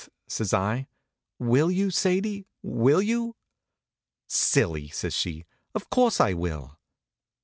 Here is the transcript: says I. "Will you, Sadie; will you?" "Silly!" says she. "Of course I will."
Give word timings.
says 0.25 0.51
I. 0.51 0.87
"Will 1.37 1.69
you, 1.69 1.91
Sadie; 1.91 2.47
will 2.63 3.03
you?" 3.03 3.35
"Silly!" 4.25 4.87
says 4.87 5.13
she. 5.13 5.45
"Of 5.75 5.91
course 5.91 6.19
I 6.19 6.33
will." 6.33 6.79